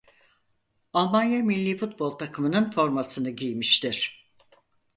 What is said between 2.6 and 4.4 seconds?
formasını giymiştir.